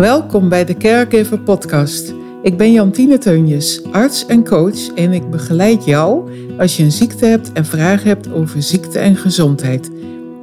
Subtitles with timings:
[0.00, 2.14] Welkom bij de Caregiver Podcast.
[2.42, 7.26] Ik ben Jantine Teunjes, arts en coach en ik begeleid jou als je een ziekte
[7.26, 9.90] hebt en vragen hebt over ziekte en gezondheid.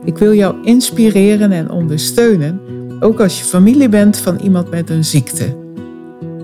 [0.05, 2.61] Ik wil jou inspireren en ondersteunen,
[2.99, 5.55] ook als je familie bent van iemand met een ziekte.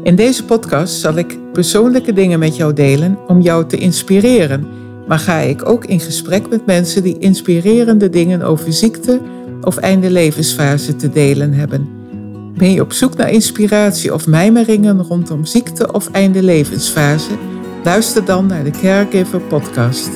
[0.03, 4.67] In deze podcast zal ik persoonlijke dingen met jou delen om jou te inspireren,
[5.07, 9.19] maar ga ik ook in gesprek met mensen die inspirerende dingen over ziekte
[9.61, 12.02] of einde levensfase te delen hebben.
[12.57, 17.37] Ben je op zoek naar inspiratie of mijmeringen rondom ziekte of einde levensfase?
[17.83, 20.09] Luister dan naar de Caregiver Podcast.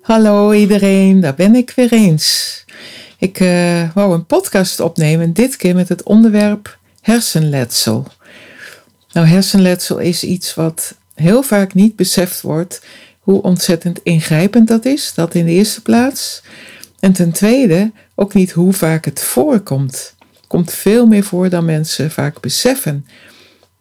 [0.00, 2.64] Hallo iedereen, daar ben ik weer eens.
[3.18, 8.06] Ik uh, wou een podcast opnemen, dit keer met het onderwerp hersenletsel.
[9.12, 12.80] Nou, hersenletsel is iets wat heel vaak niet beseft wordt
[13.18, 15.14] hoe ontzettend ingrijpend dat is.
[15.14, 16.42] Dat in de eerste plaats.
[17.00, 20.14] En ten tweede ook niet hoe vaak het voorkomt.
[20.32, 23.06] Het komt veel meer voor dan mensen vaak beseffen.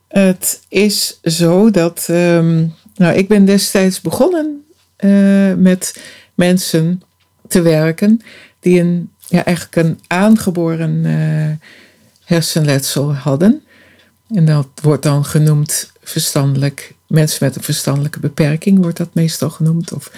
[0.08, 4.66] Het is zo dat, um, nou, ik ben destijds begonnen
[5.00, 6.02] uh, met
[6.36, 7.02] mensen
[7.48, 8.22] te werken
[8.60, 11.68] die een, ja, eigenlijk een aangeboren uh,
[12.24, 13.64] hersenletsel hadden.
[14.34, 19.94] En dat wordt dan genoemd verstandelijk, mensen met een verstandelijke beperking wordt dat meestal genoemd.
[19.94, 20.12] Of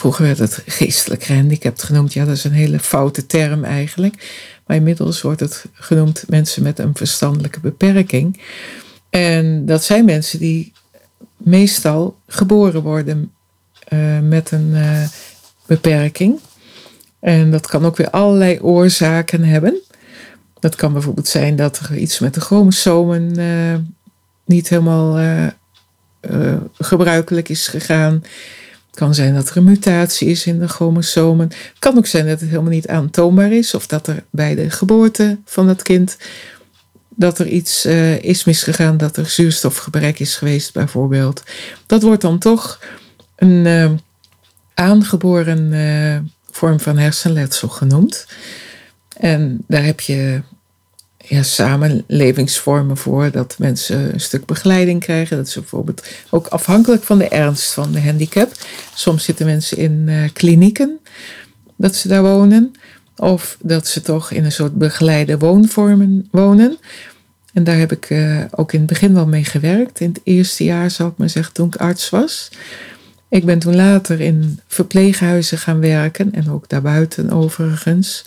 [0.00, 2.12] Vroeger werd het geestelijk gehandicapt genoemd.
[2.12, 4.14] Ja, dat is een hele foute term eigenlijk.
[4.66, 8.40] Maar inmiddels wordt het genoemd mensen met een verstandelijke beperking.
[9.10, 10.72] En dat zijn mensen die
[11.36, 13.32] meestal geboren worden
[13.92, 15.02] uh, met een uh,
[15.66, 16.38] beperking.
[17.18, 19.80] En dat kan ook weer allerlei oorzaken hebben.
[20.60, 23.74] Dat kan bijvoorbeeld zijn dat er iets met de chromosomen uh,
[24.44, 25.18] niet helemaal
[26.78, 28.22] gebruikelijk is gegaan.
[29.00, 31.48] Kan zijn dat er een mutatie is in de chromosomen.
[31.48, 34.70] Het kan ook zijn dat het helemaal niet aantoonbaar is of dat er bij de
[34.70, 36.16] geboorte van het kind
[37.08, 41.42] dat er iets uh, is misgegaan, dat er zuurstofgebrek is geweest bijvoorbeeld.
[41.86, 42.80] Dat wordt dan toch
[43.36, 43.90] een uh,
[44.74, 46.16] aangeboren uh,
[46.50, 48.26] vorm van hersenletsel genoemd.
[49.16, 50.42] En daar heb je
[51.26, 53.30] ja, samenlevingsvormen voor.
[53.30, 55.36] Dat mensen een stuk begeleiding krijgen.
[55.36, 58.52] Dat is bijvoorbeeld ook afhankelijk van de ernst van de handicap.
[58.94, 60.98] Soms zitten mensen in uh, klinieken
[61.76, 62.72] dat ze daar wonen.
[63.16, 66.78] Of dat ze toch in een soort begeleide woonvormen wonen.
[67.52, 70.00] En daar heb ik uh, ook in het begin wel mee gewerkt.
[70.00, 72.50] In het eerste jaar, zal ik maar zeggen, toen ik arts was.
[73.28, 78.24] Ik ben toen later in verpleeghuizen gaan werken en ook daarbuiten overigens.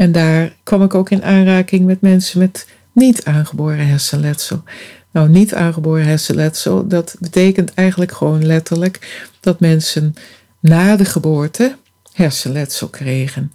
[0.00, 4.62] En daar kwam ik ook in aanraking met mensen met niet aangeboren hersenletsel.
[5.10, 10.14] Nou, niet aangeboren hersenletsel, dat betekent eigenlijk gewoon letterlijk dat mensen
[10.60, 11.76] na de geboorte
[12.12, 13.52] hersenletsel kregen.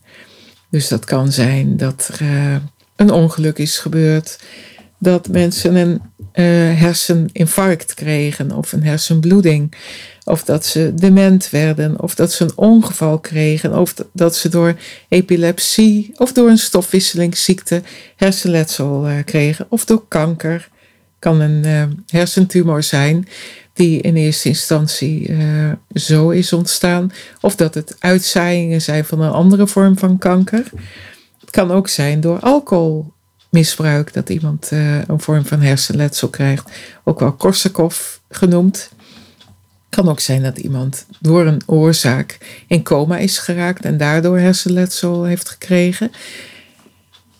[0.69, 2.55] Dus dat kan zijn dat er uh,
[2.95, 4.39] een ongeluk is gebeurd,
[4.97, 6.01] dat mensen een
[6.35, 6.45] uh,
[6.79, 9.73] herseninfarct kregen of een hersenbloeding.
[10.23, 14.75] Of dat ze dement werden, of dat ze een ongeval kregen, of dat ze door
[15.07, 17.81] epilepsie of door een stofwisselingsziekte
[18.15, 20.69] hersenletsel uh, kregen, of door kanker.
[21.19, 23.27] Kan een uh, hersentumor zijn
[23.73, 25.35] die in eerste instantie
[25.93, 30.63] zo is ontstaan, of dat het uitzaaiingen zijn van een andere vorm van kanker.
[31.39, 32.39] Het kan ook zijn door
[33.55, 36.69] alcoholmisbruik dat iemand een vorm van hersenletsel krijgt,
[37.03, 38.89] ook wel Korsakoff genoemd
[39.95, 45.23] kan ook zijn dat iemand door een oorzaak in coma is geraakt en daardoor hersenletsel
[45.23, 46.11] heeft gekregen.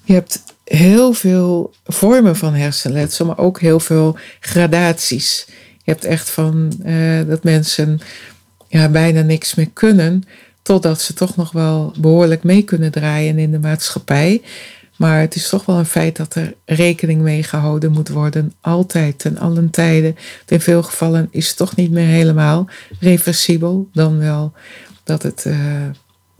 [0.04, 5.46] Je hebt heel veel vormen van hersenletsel, maar ook heel veel gradaties.
[5.84, 8.00] Je hebt echt van uh, dat mensen
[8.68, 10.24] ja, bijna niks meer kunnen,
[10.62, 14.42] totdat ze toch nog wel behoorlijk mee kunnen draaien in de maatschappij.
[14.96, 18.54] Maar het is toch wel een feit dat er rekening mee gehouden moet worden.
[18.62, 20.16] Altijd, ten allen tijden.
[20.48, 22.70] In veel gevallen is het toch niet meer helemaal
[23.00, 23.90] reversibel.
[23.94, 24.54] Dan wel
[25.04, 25.58] dat het uh,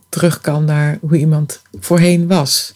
[0.10, 2.74] terug kan naar hoe iemand voorheen was.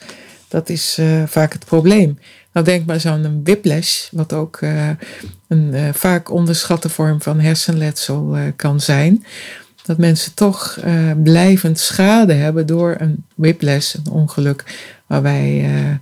[0.48, 2.20] Dat is uh, vaak het probleem.
[2.54, 4.90] Nou, denk maar eens aan een whiplash, wat ook uh,
[5.48, 9.26] een vaak onderschatte vorm van hersenletsel kan zijn.
[9.84, 10.80] Dat mensen toch
[11.24, 14.64] blijvend schade hebben door een whiplash, een ongeluk
[15.10, 15.96] waarbij uh,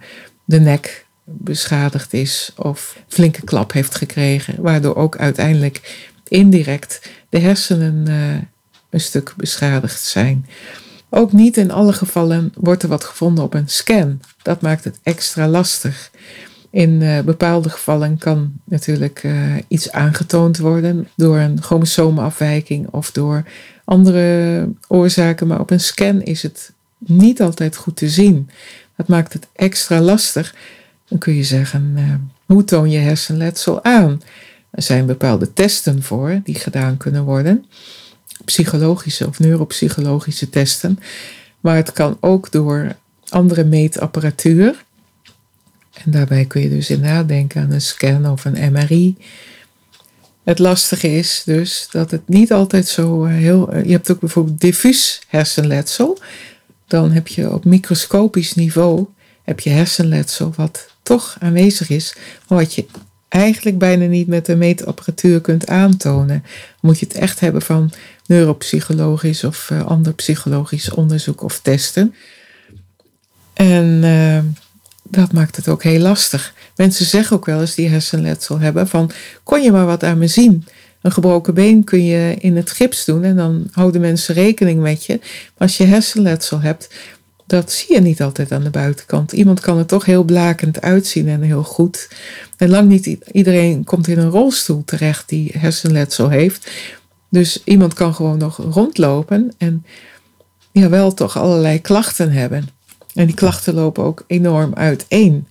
[0.46, 8.06] de nek beschadigd is of flinke klap heeft gekregen, waardoor ook uiteindelijk indirect de hersenen
[8.08, 8.42] uh,
[8.90, 10.46] een stuk beschadigd zijn.
[11.10, 14.22] Ook niet in alle gevallen wordt er wat gevonden op een scan.
[14.42, 16.12] Dat maakt het extra lastig.
[16.70, 19.28] In uh, bepaalde gevallen kan natuurlijk
[19.68, 23.44] iets aangetoond worden door een chromosoomafwijking of door
[23.86, 28.50] andere oorzaken, maar op een scan is het niet altijd goed te zien.
[28.98, 30.56] Dat maakt het extra lastig.
[31.08, 34.22] Dan kun je zeggen, hoe toon je hersenletsel aan?
[34.70, 37.66] Er zijn bepaalde testen voor die gedaan kunnen worden.
[38.46, 41.00] Psychologische of neuropsychologische testen.
[41.60, 42.96] Maar het kan ook door
[43.30, 44.86] andere meetapparatuur.
[46.04, 49.18] En daarbij kun je dus in nadenken aan een scan of een MRI.
[50.44, 53.78] Het lastige is dus dat het niet altijd zo heel.
[53.78, 56.20] Je hebt ook bijvoorbeeld diffuus hersenletsel.
[56.88, 59.08] Dan heb je op microscopisch niveau
[59.44, 62.16] heb je hersenletsel wat toch aanwezig is,
[62.48, 62.86] maar wat je
[63.28, 66.44] eigenlijk bijna niet met de meetapparatuur kunt aantonen.
[66.82, 67.92] Moet je het echt hebben van
[68.26, 72.16] neuropsychologisch of uh, ander psychologisch onderzoek of testen.
[73.54, 74.40] En uh,
[75.04, 76.54] dat maakt het ook heel lastig.
[76.76, 79.12] Mensen zeggen ook wel eens die hersenletsel hebben van
[79.44, 80.66] kon je maar wat aan me zien.
[81.02, 85.06] Een gebroken been kun je in het gips doen en dan houden mensen rekening met
[85.06, 85.18] je.
[85.18, 86.90] Maar als je hersenletsel hebt,
[87.46, 89.32] dat zie je niet altijd aan de buitenkant.
[89.32, 92.10] Iemand kan er toch heel blakend uitzien en heel goed.
[92.58, 96.72] En lang niet iedereen komt in een rolstoel terecht die hersenletsel heeft.
[97.30, 99.86] Dus iemand kan gewoon nog rondlopen en
[100.72, 102.70] ja, wel toch allerlei klachten hebben.
[103.14, 105.48] En die klachten lopen ook enorm uiteen.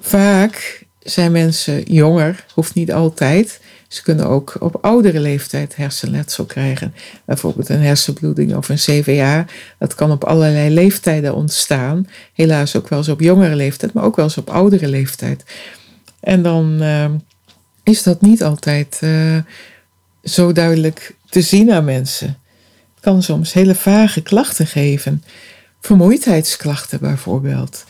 [0.00, 3.60] Vaak zijn mensen jonger, hoeft niet altijd.
[3.92, 6.94] Ze kunnen ook op oudere leeftijd hersenletsel krijgen.
[7.24, 9.46] Bijvoorbeeld een hersenbloeding of een CVA.
[9.78, 12.06] Dat kan op allerlei leeftijden ontstaan.
[12.32, 15.44] Helaas ook wel eens op jongere leeftijd, maar ook wel eens op oudere leeftijd.
[16.20, 17.10] En dan uh,
[17.82, 19.36] is dat niet altijd uh,
[20.24, 22.26] zo duidelijk te zien aan mensen.
[22.94, 25.22] Het kan soms hele vage klachten geven.
[25.80, 27.84] Vermoeidheidsklachten bijvoorbeeld.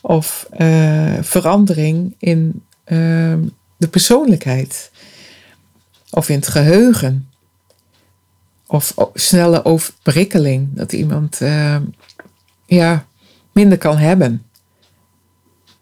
[0.00, 3.40] Of uh, verandering in ehm,
[3.76, 4.90] de persoonlijkheid
[6.10, 7.28] of in het geheugen.
[8.66, 11.76] Of snelle overprikkeling, dat iemand uh,
[12.66, 13.06] ja,
[13.52, 14.42] minder kan hebben.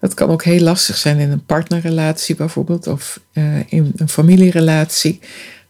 [0.00, 5.20] Dat kan ook heel lastig zijn in een partnerrelatie bijvoorbeeld, of uh, in een familierelatie.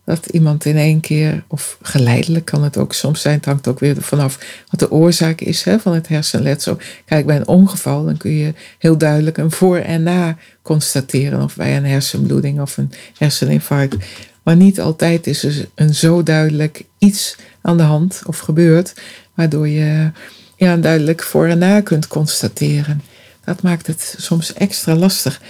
[0.04, 3.80] Dat iemand in één keer, of geleidelijk kan het ook soms zijn, het hangt ook
[3.80, 4.38] weer vanaf
[4.70, 6.78] wat de oorzaak is hè, van het hersenletsel.
[7.04, 11.56] Kijk, bij een ongeval dan kun je heel duidelijk een voor en na constateren, of
[11.56, 13.96] bij een hersenbloeding of een herseninfarct.
[14.46, 18.94] Maar niet altijd is er een zo duidelijk iets aan de hand of gebeurd,
[19.34, 20.10] waardoor je
[20.56, 23.02] ja, duidelijk voor en na kunt constateren.
[23.44, 25.40] Dat maakt het soms extra lastig.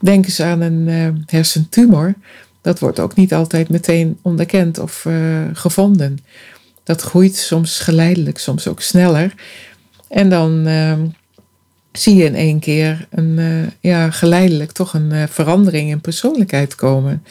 [0.00, 2.14] Denk eens aan een uh, hersentumor.
[2.62, 5.14] Dat wordt ook niet altijd meteen onderkend of uh,
[5.52, 6.18] gevonden.
[6.84, 9.34] Dat groeit soms geleidelijk, soms ook sneller.
[10.08, 10.98] En dan uh,
[11.92, 16.74] zie je in één keer een, uh, ja, geleidelijk toch een uh, verandering in persoonlijkheid
[16.74, 17.24] komen.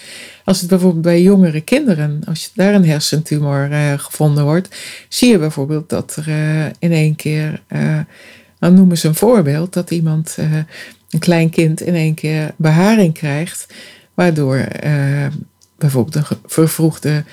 [0.45, 4.75] Als het bijvoorbeeld bij jongere kinderen, als daar een hersentumor uh, gevonden wordt,
[5.09, 6.27] zie je bijvoorbeeld dat er
[6.79, 7.61] in één keer,
[8.59, 10.37] dan noemen ze een voorbeeld, dat iemand,
[11.09, 13.73] een klein kind, in één keer beharing krijgt,
[14.13, 14.67] waardoor
[15.77, 17.23] bijvoorbeeld een vervroegde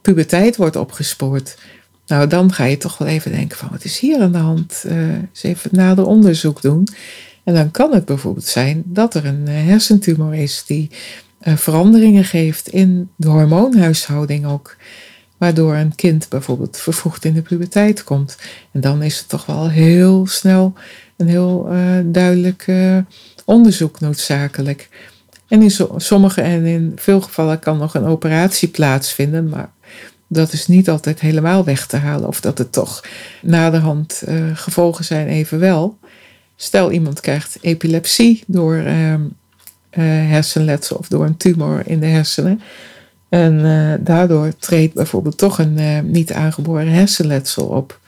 [0.00, 1.56] puberteit wordt opgespoord.
[2.06, 4.82] Nou, dan ga je toch wel even denken van wat is hier aan de hand?
[4.86, 6.88] Uh, eens even nader onderzoek doen.
[7.44, 10.90] En dan kan het bijvoorbeeld zijn dat er een uh, hersentumor is die
[11.42, 14.76] uh, veranderingen geeft in de hormoonhuishouding ook.
[15.38, 18.38] Waardoor een kind bijvoorbeeld vervroegd in de puberteit komt.
[18.72, 20.72] En dan is het toch wel heel snel
[21.16, 21.68] een heel
[22.04, 22.72] duidelijk
[23.44, 24.88] onderzoek noodzakelijk.
[25.48, 29.70] En in sommige en in veel gevallen kan nog een operatie plaatsvinden, maar
[30.34, 32.28] dat is niet altijd helemaal weg te halen.
[32.28, 33.04] Of dat het toch
[33.42, 35.98] naderhand uh, gevolgen zijn evenwel.
[36.56, 39.20] Stel iemand krijgt epilepsie door uh, uh,
[40.30, 42.60] hersenletsel of door een tumor in de hersenen.
[43.28, 48.00] En eh, daardoor treedt bijvoorbeeld toch een niet aangeboren hersenletsel op.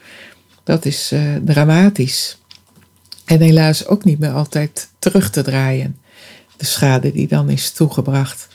[0.65, 1.13] Dat is
[1.45, 2.39] dramatisch.
[3.25, 5.97] En helaas ook niet meer altijd terug te draaien.
[6.57, 8.49] De schade die dan is toegebracht.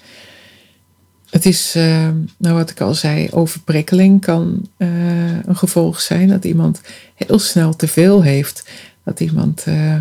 [1.32, 4.88] Het is, uh, nou wat ik al zei, overprikkeling kan uh,
[5.46, 6.28] een gevolg zijn.
[6.28, 6.82] Dat iemand
[7.16, 8.70] heel snel te veel heeft.
[9.04, 9.96] Dat iemand uh,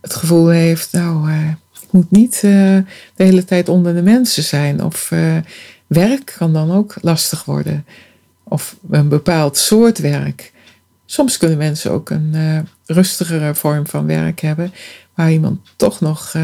[0.00, 1.30] het gevoel heeft, nou,
[1.82, 2.84] ik moet niet de
[3.16, 4.84] hele tijd onder de mensen zijn.
[4.84, 5.12] Of
[5.86, 7.86] werk kan dan ook lastig worden.
[8.44, 10.52] Of een bepaald soort werk.
[11.06, 12.34] Soms kunnen mensen ook een
[12.86, 14.72] rustigere vorm van werk hebben.
[15.14, 16.34] Waar iemand toch nog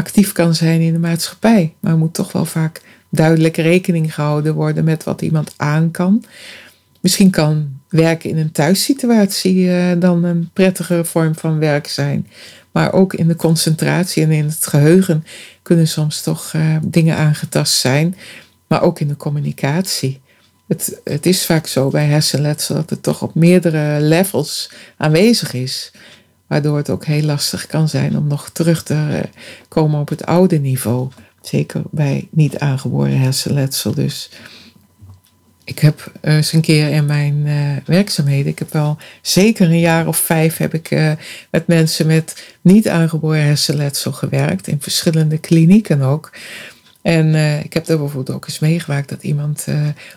[0.00, 1.74] actief kan zijn in de maatschappij.
[1.80, 6.24] Maar moet toch wel vaak duidelijk rekening gehouden worden met wat iemand aan kan.
[7.00, 12.26] Misschien kan werken in een thuissituatie uh, dan een prettigere vorm van werk zijn.
[12.70, 15.24] Maar ook in de concentratie en in het geheugen
[15.62, 18.16] kunnen soms toch uh, dingen aangetast zijn.
[18.66, 20.20] Maar ook in de communicatie.
[20.66, 25.92] het, het is vaak zo bij hersenletsel dat het toch op meerdere levels aanwezig is.
[26.50, 29.28] Waardoor het ook heel lastig kan zijn om nog terug te
[29.68, 31.08] komen op het oude niveau.
[31.42, 33.94] Zeker bij niet aangeboren hersenletsel.
[33.94, 34.30] Dus
[35.64, 40.06] ik heb eens een keer in mijn uh, werkzaamheden, ik heb wel zeker een jaar
[40.06, 40.90] of vijf heb ik
[41.50, 44.66] met mensen met niet aangeboren hersenletsel gewerkt.
[44.66, 46.32] In verschillende klinieken ook.
[47.02, 49.66] En ik heb daar bijvoorbeeld ook eens meegemaakt dat iemand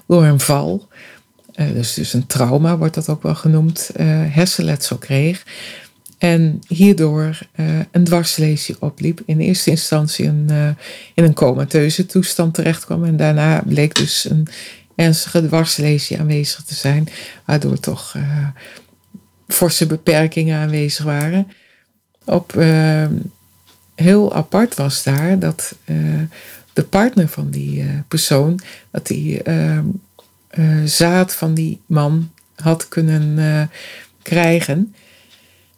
[0.08, 0.88] door een val,
[1.56, 3.90] dus, dus een trauma wordt dat ook wel genoemd,
[4.30, 5.44] hersenletsel kreeg.
[6.24, 9.22] En hierdoor uh, een dwarslesie opliep.
[9.26, 10.70] In eerste instantie een, uh,
[11.14, 13.04] in een comateuze toestand terechtkwam.
[13.04, 14.48] En daarna bleek dus een
[14.96, 17.08] ernstige dwarslesie aanwezig te zijn.
[17.46, 18.48] Waardoor toch uh,
[19.48, 21.48] forse beperkingen aanwezig waren.
[22.26, 22.54] Op,
[23.96, 25.76] heel apart was daar dat
[26.74, 28.60] de partner van die persoon...
[28.92, 29.42] dat die
[30.86, 33.70] zaad van die man had kunnen
[34.22, 34.94] krijgen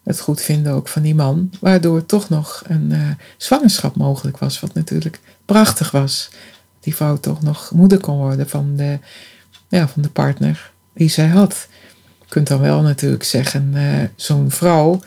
[0.05, 4.59] het goed vinden ook van die man, waardoor toch nog een uh, zwangerschap mogelijk was,
[4.59, 6.29] wat natuurlijk prachtig was.
[6.79, 8.99] Die vrouw toch nog moeder kon worden van de,
[9.67, 11.67] ja, van de partner die zij had.
[12.19, 15.01] Je kunt dan wel natuurlijk zeggen, uh, zo'n vrouw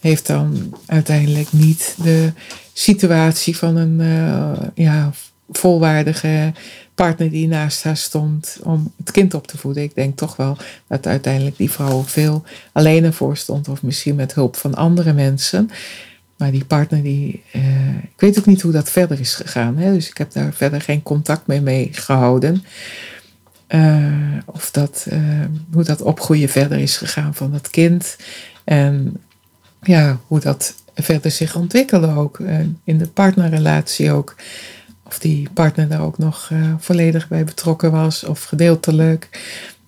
[0.00, 2.32] heeft dan uiteindelijk niet de
[2.72, 5.12] situatie van een uh, ja,
[5.58, 6.52] volwaardige
[6.94, 9.82] partner die naast haar stond om het kind op te voeden.
[9.82, 10.56] Ik denk toch wel
[10.86, 15.70] dat uiteindelijk die vrouw veel alleen ervoor stond, of misschien met hulp van andere mensen.
[16.36, 19.76] Maar die partner, die, uh, ik weet ook niet hoe dat verder is gegaan.
[19.76, 19.92] Hè?
[19.92, 22.64] Dus ik heb daar verder geen contact mee, mee gehouden.
[23.68, 25.18] Uh, of dat, uh,
[25.72, 28.16] hoe dat opgroeien verder is gegaan van dat kind.
[28.64, 29.16] En
[29.82, 32.38] ja, hoe dat verder zich ontwikkelde ook.
[32.84, 34.36] in de partnerrelatie ook.
[35.12, 39.28] Of die partner daar ook nog uh, volledig bij betrokken was of gedeeltelijk.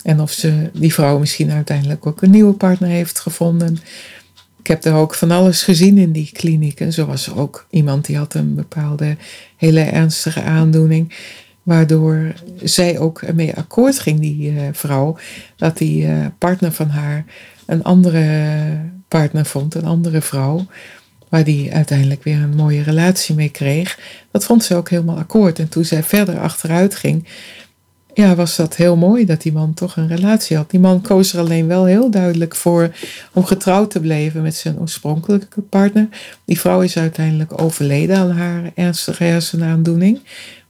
[0.02, 3.78] En of ze, die vrouw misschien uiteindelijk ook een nieuwe partner heeft gevonden.
[4.58, 6.92] Ik heb er ook van alles gezien in die klinieken.
[6.92, 9.16] Zo was er ook iemand die had een bepaalde
[9.56, 11.14] hele ernstige aandoening.
[11.62, 15.16] Waardoor zij ook ermee akkoord ging, die uh, vrouw.
[15.56, 17.24] Dat die uh, partner van haar
[17.66, 20.66] een andere partner vond, een andere vrouw
[21.34, 23.98] waar die uiteindelijk weer een mooie relatie mee kreeg.
[24.30, 25.58] Dat vond ze ook helemaal akkoord.
[25.58, 27.28] En toen zij verder achteruit ging,
[28.12, 30.70] ja, was dat heel mooi dat die man toch een relatie had.
[30.70, 32.94] Die man koos er alleen wel heel duidelijk voor
[33.32, 36.08] om getrouwd te blijven met zijn oorspronkelijke partner.
[36.44, 40.20] Die vrouw is uiteindelijk overleden aan haar ernstige hersenaandoening.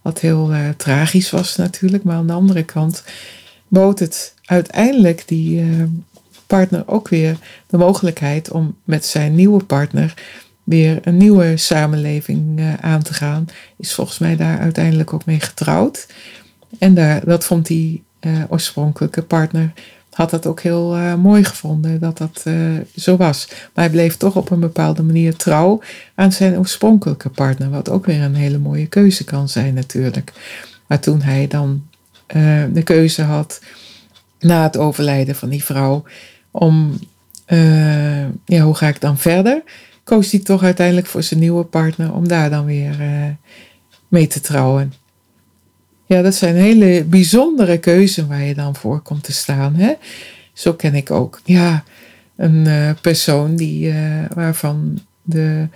[0.02, 2.04] Wat heel uh, tragisch was natuurlijk.
[2.04, 3.04] Maar aan de andere kant
[3.68, 5.82] bood het uiteindelijk die uh,
[6.46, 10.14] partner ook weer de mogelijkheid om met zijn nieuwe partner
[10.64, 15.40] weer een nieuwe samenleving uh, aan te gaan, is volgens mij daar uiteindelijk ook mee
[15.40, 16.06] getrouwd.
[16.78, 19.72] En daar, dat vond die uh, oorspronkelijke partner,
[20.10, 22.44] had dat ook heel uh, mooi gevonden dat dat
[22.96, 23.48] zo was.
[23.48, 25.80] Maar hij bleef toch op een bepaalde manier trouw
[26.14, 30.32] aan zijn oorspronkelijke partner, wat ook weer een hele mooie keuze kan zijn natuurlijk.
[30.86, 31.86] Maar toen hij dan
[32.72, 33.60] de keuze had,
[34.40, 36.04] na het overlijden van die vrouw,
[36.50, 36.98] om,
[38.44, 39.62] ja, hoe ga ik dan verder?
[40.04, 43.24] Koos hij toch uiteindelijk voor zijn nieuwe partner om daar dan weer uh,
[44.08, 44.92] mee te trouwen.
[46.06, 49.74] Ja, dat zijn hele bijzondere keuzes waar je dan voor komt te staan.
[49.74, 49.92] Hè?
[50.52, 51.84] Zo ken ik ook ja,
[52.36, 55.68] een uh, persoon die, uh, waarvan de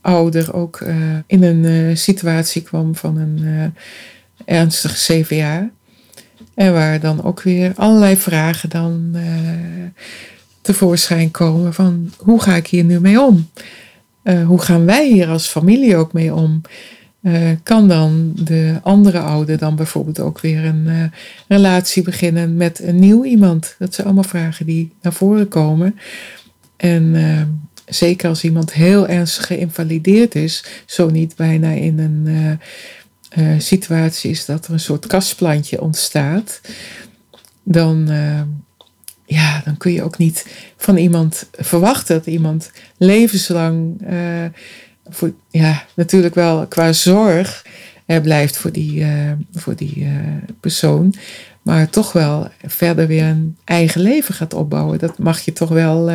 [0.00, 0.84] ouder ook
[1.26, 3.74] in een situatie kwam van een
[4.44, 5.70] ernstig CVA.
[6.54, 9.16] En waar dan ook weer allerlei vragen dan
[10.68, 13.50] tevoorschijn komen van hoe ga ik hier nu mee om?
[14.24, 16.60] Uh, hoe gaan wij hier als familie ook mee om?
[17.22, 21.04] Uh, kan dan de andere ouder dan bijvoorbeeld ook weer een uh,
[21.48, 23.74] relatie beginnen met een nieuw iemand?
[23.78, 25.98] Dat zijn allemaal vragen die naar voren komen.
[26.76, 27.16] En
[27.86, 34.66] zeker als iemand heel ernstig geïnvalideerd is, zo niet bijna in een situatie is dat
[34.66, 36.60] er een soort kastplantje ontstaat,
[37.62, 38.08] dan
[39.28, 44.44] ja, dan kun je ook niet van iemand verwachten dat iemand levenslang, uh,
[45.08, 47.66] voor, ja, natuurlijk wel qua zorg
[48.22, 50.10] blijft voor die, uh, voor die uh,
[50.60, 51.14] persoon,
[51.62, 54.98] maar toch wel verder weer een eigen leven gaat opbouwen.
[54.98, 56.10] Dat mag je toch wel,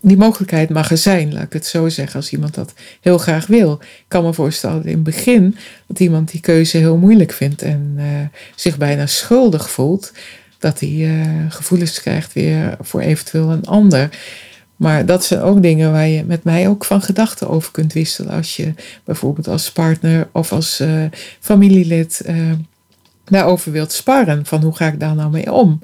[0.00, 3.46] die mogelijkheid mag er zijn, laat ik het zo zeggen, als iemand dat heel graag
[3.46, 3.78] wil.
[3.80, 5.56] Ik kan me voorstellen in het begin
[5.86, 7.98] dat iemand die keuze heel moeilijk vindt en
[8.54, 10.12] zich bijna schuldig voelt
[10.64, 14.08] dat hij uh, gevoelens krijgt weer voor eventueel een ander.
[14.76, 18.34] Maar dat zijn ook dingen waar je met mij ook van gedachten over kunt wisselen.
[18.34, 21.04] Als je bijvoorbeeld als partner of als uh,
[21.40, 22.52] familielid uh,
[23.24, 25.80] daarover wilt sparren, van hoe ga ik daar nou mee om?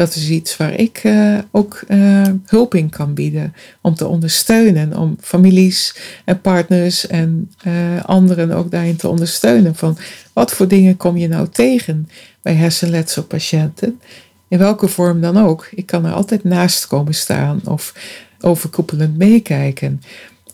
[0.00, 3.54] Dat is iets waar ik uh, ook uh, hulp in kan bieden.
[3.80, 4.96] Om te ondersteunen.
[4.96, 9.74] Om families en partners en uh, anderen ook daarin te ondersteunen.
[9.74, 9.98] Van
[10.32, 12.08] wat voor dingen kom je nou tegen
[12.42, 14.00] bij hersenletselpatiënten?
[14.48, 15.68] In welke vorm dan ook.
[15.74, 17.94] Ik kan er altijd naast komen staan of
[18.40, 20.02] overkoepelend meekijken.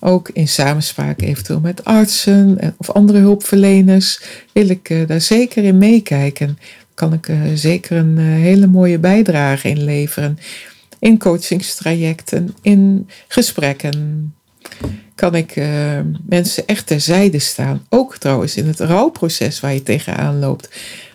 [0.00, 4.20] Ook in samenspraak eventueel met artsen of andere hulpverleners
[4.52, 6.58] wil ik daar zeker in meekijken
[6.96, 10.38] kan ik uh, zeker een uh, hele mooie bijdrage in leveren.
[10.98, 14.34] In coachingstrajecten, in gesprekken.
[15.14, 17.86] Kan ik uh, mensen echt terzijde staan.
[17.88, 20.68] Ook trouwens in het rouwproces waar je tegenaan loopt.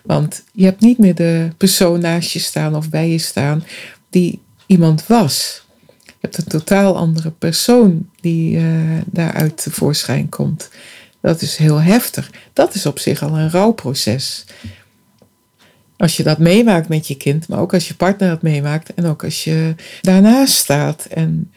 [0.04, 3.64] Want je hebt niet meer de persoon naast je staan of bij je staan
[4.10, 5.66] die iemand was.
[6.06, 8.60] Je hebt een totaal andere persoon die
[9.06, 10.70] daaruit tevoorschijn komt.
[11.22, 12.32] Dat is heel heftig.
[12.54, 14.46] Dat is op zich al een rouwproces
[16.02, 19.06] als je dat meemaakt met je kind, maar ook als je partner dat meemaakt en
[19.06, 21.06] ook als je daarnaast staat.
[21.06, 21.52] En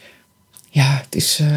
[0.69, 1.47] ja, het is uh,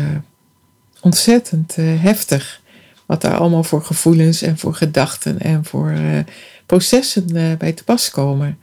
[1.00, 2.60] ontzettend uh, heftig
[3.06, 6.18] wat daar allemaal voor gevoelens en voor gedachten en voor uh,
[6.66, 8.58] processen bij te pas komen.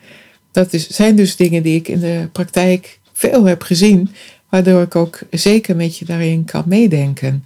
[0.51, 4.09] Dat is, zijn dus dingen die ik in de praktijk veel heb gezien,
[4.49, 7.45] waardoor ik ook zeker met je daarin kan meedenken.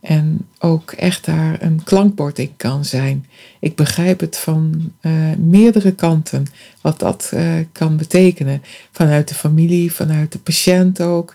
[0.00, 3.26] En ook echt daar een klankbord in kan zijn.
[3.60, 6.46] Ik begrijp het van uh, meerdere kanten,
[6.80, 8.62] wat dat uh, kan betekenen.
[8.92, 11.34] Vanuit de familie, vanuit de patiënt ook.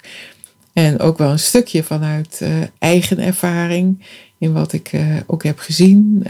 [0.74, 4.04] En ook wel een stukje vanuit uh, eigen ervaring,
[4.38, 4.92] in wat ik
[5.26, 6.22] ook heb gezien.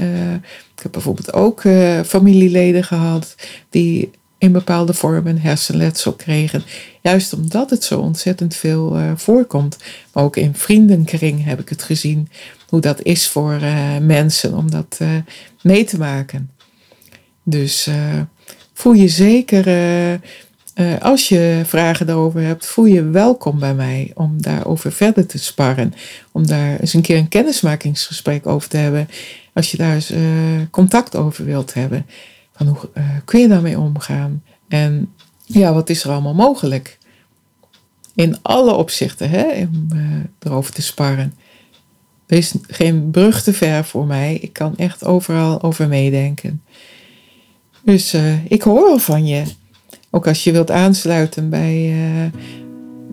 [0.75, 1.61] ik heb bijvoorbeeld ook
[2.05, 3.35] familieleden gehad
[3.69, 4.11] die
[4.45, 6.63] in bepaalde vormen hersenletsel kregen.
[7.01, 9.77] Juist omdat het zo ontzettend veel uh, voorkomt.
[10.13, 12.29] Maar ook in vriendenkring heb ik het gezien.
[12.69, 15.09] Hoe dat is voor uh, mensen om dat uh,
[15.61, 16.49] mee te maken.
[17.43, 17.89] Dus
[18.73, 19.65] voel je zeker,
[20.99, 25.93] als je vragen daarover hebt, voel je welkom bij mij om daarover verder te sparren.
[26.31, 29.09] Om daar eens een keer een kennismakingsgesprek over te hebben.
[29.53, 30.13] Als je daar eens
[30.71, 32.05] contact over wilt hebben.
[32.55, 34.43] Van hoe uh, kun je daarmee omgaan?
[34.67, 35.13] En
[35.43, 36.97] ja, wat is er allemaal mogelijk?
[38.15, 40.01] In alle opzichten, hè, om uh,
[40.39, 41.33] erover te sparren.
[42.25, 44.35] Er is geen brug te ver voor mij.
[44.35, 46.61] Ik kan echt overal over meedenken.
[47.81, 49.43] Dus uh, ik hoor wel van je.
[50.09, 51.93] Ook als je wilt aansluiten bij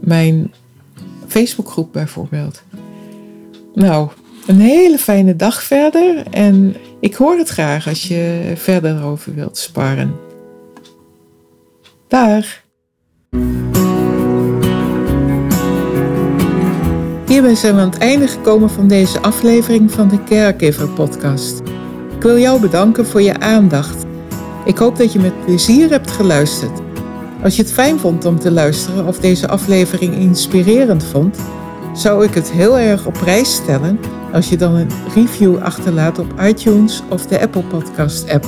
[0.01, 0.53] mijn
[1.27, 2.63] Facebookgroep bijvoorbeeld.
[3.75, 4.11] Nou,
[4.47, 9.59] een hele fijne dag verder en ik hoor het graag als je verder over wilt
[9.59, 10.15] sparren.
[12.09, 12.61] Dag!
[17.27, 21.61] Hierbij zijn we aan het einde gekomen van deze aflevering van de Caregiver Podcast.
[22.17, 24.05] Ik wil jou bedanken voor je aandacht.
[24.65, 26.81] Ik hoop dat je met plezier hebt geluisterd.
[27.43, 31.39] Als je het fijn vond om te luisteren of deze aflevering inspirerend vond,
[31.95, 33.99] zou ik het heel erg op prijs stellen
[34.33, 38.47] als je dan een review achterlaat op iTunes of de Apple Podcast app.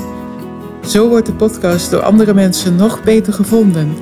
[0.87, 3.95] Zo wordt de podcast door andere mensen nog beter gevonden.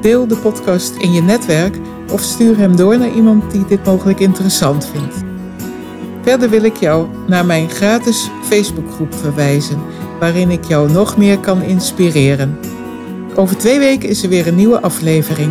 [0.00, 1.76] Deel de podcast in je netwerk
[2.10, 5.14] of stuur hem door naar iemand die dit mogelijk interessant vindt.
[6.22, 9.78] Verder wil ik jou naar mijn gratis Facebookgroep verwijzen,
[10.20, 12.58] waarin ik jou nog meer kan inspireren.
[13.34, 15.50] Over twee weken is er weer een nieuwe aflevering.